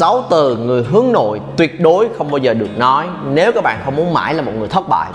[0.00, 3.06] sáu từ người hướng nội tuyệt đối không bao giờ được nói.
[3.24, 5.10] Nếu các bạn không muốn mãi là một người thất bại,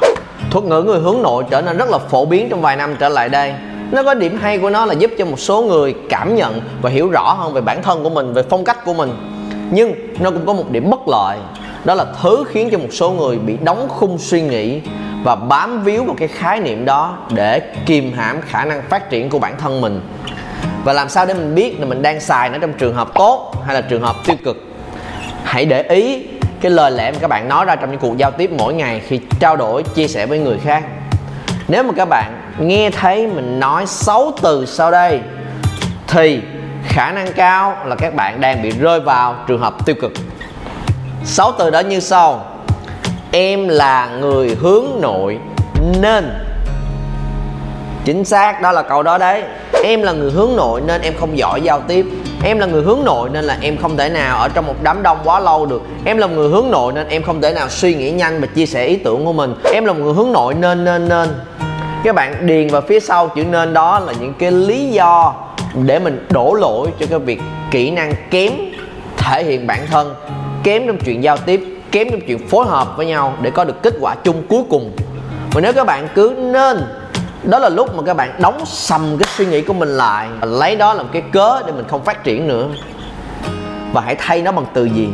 [0.51, 3.09] thuật ngữ người hướng nội trở nên rất là phổ biến trong vài năm trở
[3.09, 3.53] lại đây.
[3.91, 6.89] Nó có điểm hay của nó là giúp cho một số người cảm nhận và
[6.89, 9.09] hiểu rõ hơn về bản thân của mình, về phong cách của mình.
[9.71, 11.37] Nhưng nó cũng có một điểm bất lợi,
[11.85, 14.81] đó là thứ khiến cho một số người bị đóng khung suy nghĩ
[15.23, 19.29] và bám víu vào cái khái niệm đó để kìm hãm khả năng phát triển
[19.29, 20.01] của bản thân mình.
[20.83, 23.53] Và làm sao để mình biết là mình đang xài nó trong trường hợp tốt
[23.65, 24.57] hay là trường hợp tiêu cực?
[25.45, 26.23] Hãy để ý
[26.61, 29.01] cái lời lẽ mà các bạn nói ra trong những cuộc giao tiếp mỗi ngày
[29.07, 30.83] khi trao đổi, chia sẻ với người khác.
[31.67, 35.19] Nếu mà các bạn nghe thấy mình nói xấu từ sau đây,
[36.07, 36.41] thì
[36.87, 40.11] khả năng cao là các bạn đang bị rơi vào trường hợp tiêu cực.
[41.23, 42.45] Sáu từ đó như sau.
[43.31, 45.39] Em là người hướng nội
[46.01, 46.31] nên.
[48.05, 49.43] Chính xác, đó là câu đó đấy.
[49.83, 52.05] Em là người hướng nội nên em không giỏi giao tiếp
[52.45, 55.03] em là người hướng nội nên là em không thể nào ở trong một đám
[55.03, 55.81] đông quá lâu được.
[56.05, 58.65] Em là người hướng nội nên em không thể nào suy nghĩ nhanh và chia
[58.65, 59.55] sẻ ý tưởng của mình.
[59.73, 61.29] Em là một người hướng nội nên nên nên.
[62.03, 65.33] Các bạn điền vào phía sau chữ nên đó là những cái lý do
[65.73, 68.51] để mình đổ lỗi cho cái việc kỹ năng kém
[69.17, 70.15] thể hiện bản thân,
[70.63, 73.83] kém trong chuyện giao tiếp, kém trong chuyện phối hợp với nhau để có được
[73.83, 74.91] kết quả chung cuối cùng.
[75.51, 76.77] Và nếu các bạn cứ nên
[77.45, 80.47] đó là lúc mà các bạn đóng sầm cái suy nghĩ của mình lại, và
[80.47, 82.67] lấy đó làm cái cớ để mình không phát triển nữa.
[83.93, 85.09] Và hãy thay nó bằng từ gì?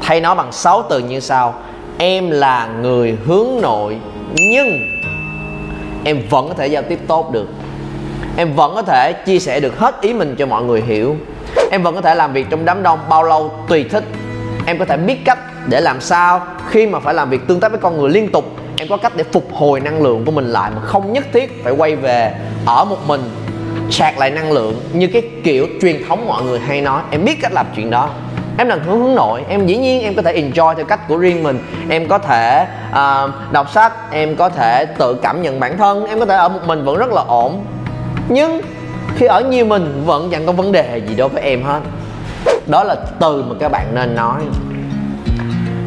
[0.00, 1.54] Thay nó bằng 6 từ như sau.
[1.98, 3.98] Em là người hướng nội,
[4.34, 4.80] nhưng
[6.04, 7.48] em vẫn có thể giao tiếp tốt được.
[8.36, 11.16] Em vẫn có thể chia sẻ được hết ý mình cho mọi người hiểu.
[11.70, 14.04] Em vẫn có thể làm việc trong đám đông bao lâu tùy thích.
[14.66, 17.72] Em có thể biết cách để làm sao khi mà phải làm việc tương tác
[17.72, 18.44] với con người liên tục
[18.80, 21.64] em có cách để phục hồi năng lượng của mình lại mà không nhất thiết
[21.64, 22.34] phải quay về
[22.66, 23.20] ở một mình
[23.90, 27.02] sạc lại năng lượng như cái kiểu truyền thống mọi người hay nói.
[27.10, 28.10] Em biết cách làm chuyện đó.
[28.58, 29.44] Em là hướng hướng nội.
[29.48, 31.58] Em dĩ nhiên em có thể enjoy theo cách của riêng mình.
[31.88, 33.92] Em có thể uh, đọc sách.
[34.12, 36.06] Em có thể tự cảm nhận bản thân.
[36.06, 37.64] Em có thể ở một mình vẫn rất là ổn.
[38.28, 38.60] Nhưng
[39.16, 41.80] khi ở nhiều mình vẫn chẳng có vấn đề gì đối với em hết.
[42.66, 44.40] Đó là từ mà các bạn nên nói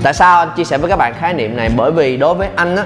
[0.04, 1.70] tại sao anh chia sẻ với các bạn khái niệm này?
[1.78, 2.86] Bởi vì đối với anh á,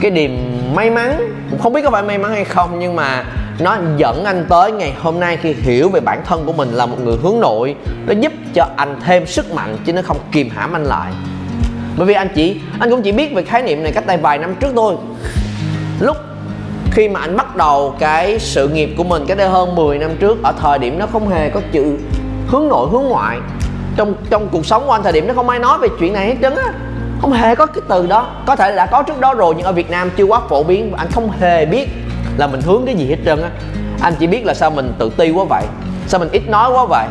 [0.00, 3.24] cái điểm may mắn không biết có phải may mắn hay không, nhưng mà
[3.58, 6.86] nó dẫn anh tới ngày hôm nay khi hiểu về bản thân của mình là
[6.86, 7.74] một người hướng nội.
[8.06, 11.12] Nó giúp cho anh thêm sức mạnh, chứ nó không kìm hãm anh lại.
[11.96, 14.38] Bởi vì anh chỉ, anh cũng chỉ biết về khái niệm này cách đây vài
[14.38, 14.94] năm trước thôi.
[16.00, 16.16] Lúc
[16.90, 20.10] khi mà anh bắt đầu cái sự nghiệp của mình cách đây hơn 10 năm
[20.20, 21.98] trước, ở thời điểm nó không hề có chữ
[22.48, 23.38] hướng nội, hướng ngoại
[23.98, 26.26] trong trong cuộc sống của anh, thời điểm nó không ai nói về chuyện này
[26.26, 26.72] hết trơn á.
[27.20, 28.26] Không hề có cái từ đó.
[28.46, 30.62] Có thể là đã có trước đó rồi, nhưng ở việt nam chưa quá phổ
[30.62, 30.92] biến.
[30.96, 31.88] Anh không hề biết
[32.36, 33.50] là mình hướng cái gì hết trơn á.
[34.02, 35.64] Anh chỉ biết là sao mình tự ti quá vậy,
[36.06, 37.06] sao mình ít nói quá vậy,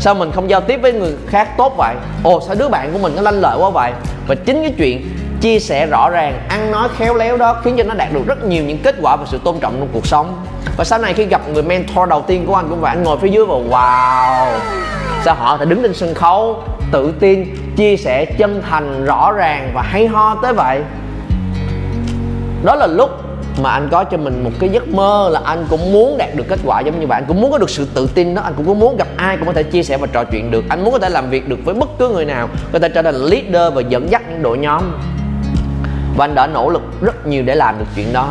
[0.00, 1.94] sao mình không giao tiếp với người khác tốt vậy.
[2.22, 3.92] Ồ, sao đứa bạn của mình nó lanh lợi quá vậy?
[4.26, 5.08] Và chính cái chuyện
[5.40, 8.44] chia sẻ rõ ràng, ăn nói khéo léo đó khiến cho nó đạt được rất
[8.44, 10.44] nhiều những kết quả và sự tôn trọng trong cuộc sống.
[10.76, 13.18] Và sau này khi gặp người mentor đầu tiên của anh cũng vậy, anh ngồi
[13.18, 14.58] phía dưới và wow
[15.24, 16.62] sao họ thể đứng trên sân khấu
[16.92, 20.82] tự tin, chia sẻ chân thành, rõ ràng và hay ho tới vậy?
[22.64, 23.10] Đó là lúc
[23.62, 26.44] mà anh có cho mình một cái giấc mơ là anh cũng muốn đạt được
[26.48, 27.18] kết quả giống như vậy.
[27.20, 28.42] Anh cũng muốn có được sự tự tin đó.
[28.42, 30.64] Anh cũng muốn gặp ai cũng có thể chia sẻ và trò chuyện được.
[30.68, 32.48] Anh muốn có thể làm việc được với bất cứ người nào.
[32.72, 34.82] Có thể trở thành leader và dẫn dắt những đội nhóm.
[36.16, 38.28] Và anh đã nỗ lực rất nhiều để làm được chuyện đó.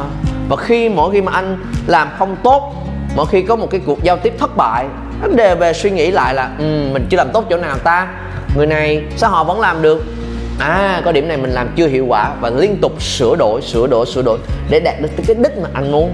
[0.49, 1.57] Và khi mỗi khi mà anh
[1.87, 2.73] làm không tốt,
[3.15, 4.85] mỗi khi có một cái cuộc giao tiếp thất bại
[5.21, 8.07] anh đề về suy nghĩ lại là ừ, mình chưa làm tốt chỗ nào ta?
[8.55, 10.03] Người này sao họ vẫn làm được?
[10.59, 13.87] À có điểm này mình làm chưa hiệu quả và liên tục sửa đổi sửa
[13.87, 14.37] đổi sửa đổi
[14.69, 16.11] để đạt được cái đích mà anh muốn.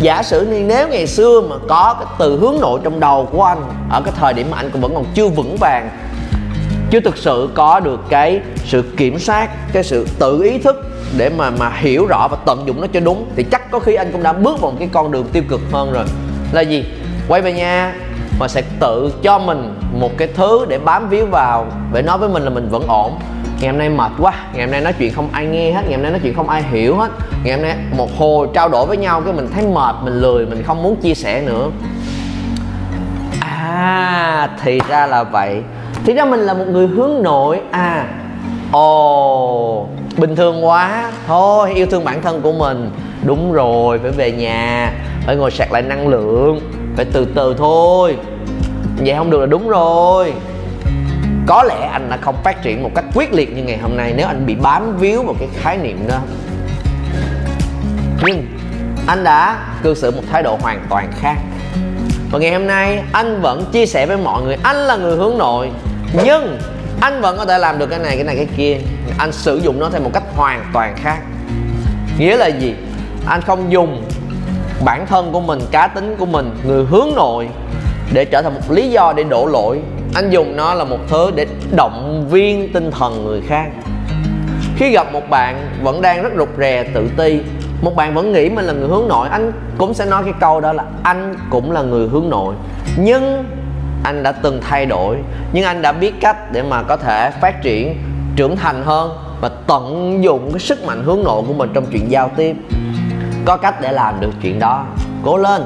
[0.00, 3.44] Giả sử như nếu ngày xưa mà có cái từ hướng nội trong đầu của
[3.44, 5.90] anh ở cái thời điểm mà anh cũng vẫn còn chưa vững vàng
[6.90, 10.76] chưa thực sự có được cái sự kiểm soát cái sự tự ý thức
[11.16, 13.94] để mà mà hiểu rõ và tận dụng nó cho đúng thì chắc có khi
[13.94, 16.04] anh cũng đã bước vào một cái con đường tiêu cực hơn rồi.
[16.52, 16.84] Là gì?
[17.28, 17.94] Quay về nhà
[18.38, 22.28] và sẽ tự cho mình một cái thứ để bám víu vào, để nói với
[22.28, 23.18] mình là mình vẫn ổn.
[23.60, 25.92] Ngày hôm nay mệt quá, ngày hôm nay nói chuyện không ai nghe hết, ngày
[25.92, 27.10] hôm nay nói chuyện không ai hiểu hết.
[27.44, 30.46] Ngày hôm nay một hồi trao đổi với nhau cái mình thấy mệt, mình lười,
[30.46, 31.70] mình không muốn chia sẻ nữa.
[33.40, 35.62] À thì ra là vậy.
[36.04, 38.06] Thì ra mình là một người hướng nội à.
[38.72, 41.12] Ồ, bình thường quá.
[41.26, 42.90] Thôi, yêu thương bản thân của mình.
[43.22, 44.92] Đúng rồi, phải về nhà,
[45.26, 46.60] phải ngồi sạc lại năng lượng
[46.96, 48.16] phải từ từ thôi.
[48.96, 50.32] Vậy không được là đúng rồi.
[51.46, 54.14] Có lẽ anh đã không phát triển một cách quyết liệt như ngày hôm nay
[54.16, 56.18] nếu anh bị bám víu vào cái khái niệm đó.
[58.26, 58.46] Nhưng
[59.06, 61.36] anh đã cư xử một thái độ hoàn toàn khác.
[62.30, 65.38] Và ngày hôm nay anh vẫn chia sẻ với mọi người anh là người hướng
[65.38, 65.70] nội,
[66.24, 66.58] nhưng
[67.00, 68.76] anh vẫn có thể làm được cái này cái này, cái kia.
[69.18, 71.18] Anh sử dụng nó theo một cách hoàn toàn khác.
[72.18, 72.74] Nghĩa là gì?
[73.26, 74.04] Anh không dùng
[74.84, 77.48] bản thân của mình, cá tính của mình, người hướng nội
[78.12, 79.80] để trở thành một lý do để đổ lỗi.
[80.14, 83.66] Anh dùng nó là một thứ để động viên tinh thần người khác.
[84.76, 87.40] Khi gặp một bạn vẫn đang rất rụt rè, tự ti,
[87.82, 90.60] một bạn vẫn nghĩ mình là người hướng nội, anh cũng sẽ nói cái câu
[90.60, 92.54] đó là anh cũng là người hướng nội.
[92.96, 93.44] Nhưng
[94.04, 95.16] anh đã từng thay đổi,
[95.52, 97.96] nhưng anh đã biết cách để mà có thể phát triển,
[98.36, 99.10] trưởng thành hơn
[99.40, 102.56] và tận dụng cái sức mạnh hướng nội của mình trong chuyện giao tiếp
[103.44, 104.84] có cách để làm được chuyện đó.
[105.22, 105.62] Cố lên.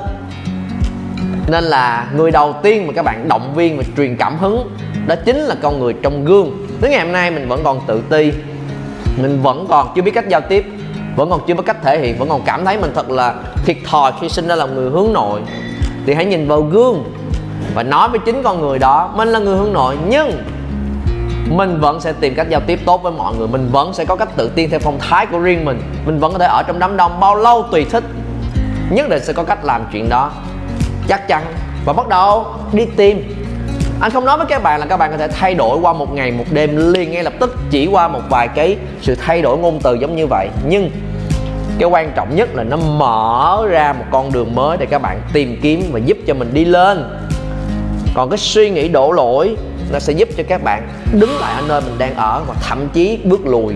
[1.48, 4.76] Nên là người đầu tiên mà các bạn động viên và truyền cảm hứng
[5.06, 6.66] đó chính là con người trong gương.
[6.80, 8.32] Tới ngày hôm nay mình vẫn còn tự ti,
[9.22, 10.66] mình vẫn còn chưa biết cách giao tiếp,
[11.16, 13.34] vẫn còn chưa biết cách thể hiện, vẫn còn cảm thấy mình thật là
[13.64, 15.40] thiệt thòi khi sinh ra là người hướng nội.
[16.06, 17.04] Thì hãy nhìn vào gương
[17.74, 20.42] và nói với chính con người đó, mình là người hướng nội, nhưng
[21.50, 23.48] mình vẫn sẽ tìm cách giao tiếp tốt với mọi người.
[23.48, 25.80] Mình vẫn sẽ có cách tự tin theo phong thái của riêng mình.
[26.06, 28.04] Mình vẫn có thể ở trong đám đông bao lâu tùy thích.
[28.90, 30.30] Nhất định sẽ có cách làm chuyện đó.
[31.08, 31.42] Chắc chắn.
[31.84, 33.34] Và bắt đầu đi tìm.
[34.00, 36.12] Anh không nói với các bạn là các bạn có thể thay đổi qua một
[36.12, 39.58] ngày, một đêm liền ngay lập tức, chỉ qua một vài cái sự thay đổi
[39.58, 40.48] ngôn từ giống như vậy.
[40.68, 40.90] Nhưng
[41.78, 45.20] cái quan trọng nhất là nó mở ra một con đường mới để các bạn
[45.32, 47.04] tìm kiếm và giúp cho mình đi lên.
[48.14, 49.56] Còn cái suy nghĩ đổ lỗi
[49.92, 50.88] nó sẽ giúp cho các bạn
[51.20, 53.74] đứng lại ở nơi mình đang ở và thậm chí bước lùi.